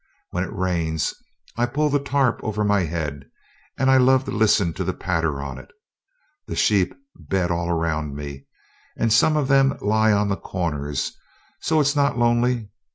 When 0.31 0.43
it 0.43 0.51
rains, 0.51 1.13
I 1.55 1.67
pull 1.67 1.91
the 1.91 1.99
tarp 1.99 2.39
over 2.43 2.63
my 2.63 2.85
head, 2.85 3.29
and 3.77 3.91
I 3.91 3.97
love 3.97 4.23
to 4.25 4.31
listen 4.31 4.73
to 4.73 4.83
the 4.83 4.95
patter 4.95 5.43
on 5.43 5.59
it. 5.59 5.69
The 6.47 6.55
sheep 6.55 6.95
'bed' 7.15 7.51
all 7.51 7.69
around 7.69 8.15
me, 8.15 8.47
and 8.97 9.13
some 9.13 9.37
of 9.37 9.47
them 9.47 9.77
lie 9.79 10.11
on 10.11 10.27
the 10.27 10.37
corners, 10.37 11.15
so 11.59 11.79
it's 11.79 11.95
not 11.95 12.17
lonely." 12.17 12.71